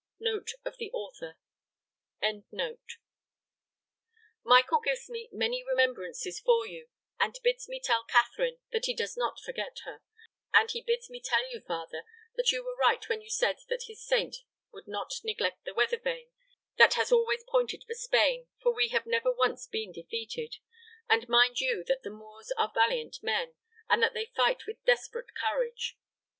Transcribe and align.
(Note 0.19 0.53
of 0.65 0.77
the 0.79 0.89
Author.)] 0.93 1.37
"Michael 4.43 4.79
gives 4.79 5.07
me 5.11 5.29
many 5.31 5.63
remembrances 5.63 6.39
for 6.39 6.65
you, 6.65 6.89
and 7.19 7.37
bids 7.43 7.69
me 7.69 7.79
tell 7.79 8.03
Catherine 8.05 8.57
that 8.71 8.85
he 8.87 8.95
does 8.95 9.15
not 9.15 9.39
forget 9.39 9.77
her, 9.85 10.01
and 10.55 10.71
he 10.71 10.81
bids 10.81 11.07
me 11.11 11.21
tell 11.23 11.47
you, 11.51 11.59
father, 11.61 12.01
that 12.35 12.51
you 12.51 12.63
were 12.65 12.75
right 12.75 13.07
when 13.09 13.21
you 13.21 13.29
said 13.29 13.57
that 13.69 13.83
his 13.85 14.03
saint 14.03 14.37
would 14.71 14.87
not 14.87 15.13
neglect 15.23 15.65
the 15.65 15.73
weather 15.75 15.99
vane 15.99 16.31
that 16.77 16.95
has 16.95 17.11
always 17.11 17.43
pointed 17.47 17.83
for 17.83 17.93
Spain, 17.93 18.47
for 18.59 18.73
we 18.73 18.87
have 18.87 19.05
never 19.05 19.31
once 19.31 19.67
been 19.67 19.91
defeated, 19.91 20.55
and 21.11 21.29
mind 21.29 21.59
you 21.59 21.83
that 21.83 22.01
the 22.01 22.09
Moors 22.09 22.51
are 22.57 22.71
valiant 22.73 23.21
men, 23.21 23.53
and 23.87 24.01
that 24.01 24.15
they 24.15 24.31
fight 24.35 24.65
with 24.65 24.83
desperate 24.83 25.35
courage. 25.39 25.95